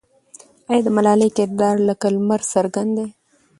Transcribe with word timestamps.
آیا 0.71 0.81
د 0.85 0.87
ملالۍ 0.97 1.29
کردار 1.37 1.75
لکه 1.87 2.07
لمر 2.15 2.41
څرګند 2.53 2.91
دی؟ 2.97 3.07